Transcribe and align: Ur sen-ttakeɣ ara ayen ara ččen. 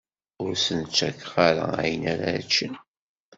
Ur 0.43 0.51
sen-ttakeɣ 0.65 1.33
ara 1.47 1.65
ayen 1.83 2.03
ara 2.13 2.39
ččen. 2.45 2.73